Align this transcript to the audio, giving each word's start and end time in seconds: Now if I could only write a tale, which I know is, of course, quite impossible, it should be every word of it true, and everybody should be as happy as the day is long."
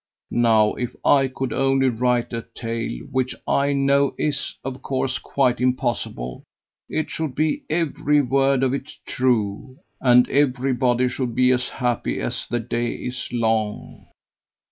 Now 0.31 0.73
if 0.73 0.95
I 1.05 1.27
could 1.27 1.53
only 1.53 1.87
write 1.89 2.33
a 2.33 2.41
tale, 2.55 3.03
which 3.11 3.35
I 3.47 3.71
know 3.73 4.15
is, 4.17 4.55
of 4.63 4.81
course, 4.81 5.19
quite 5.19 5.61
impossible, 5.61 6.41
it 6.89 7.11
should 7.11 7.35
be 7.35 7.61
every 7.69 8.19
word 8.19 8.63
of 8.63 8.73
it 8.73 8.93
true, 9.05 9.77
and 10.01 10.27
everybody 10.27 11.07
should 11.07 11.35
be 11.35 11.51
as 11.51 11.69
happy 11.69 12.19
as 12.19 12.47
the 12.49 12.59
day 12.59 12.93
is 12.95 13.29
long." 13.31 14.07